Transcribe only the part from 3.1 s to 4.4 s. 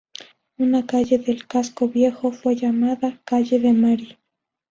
"Calle de Mari".